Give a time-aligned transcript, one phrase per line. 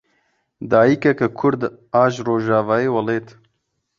[0.69, 1.61] Dayîkeke kurd
[2.01, 3.27] a ji rojavayê welêt.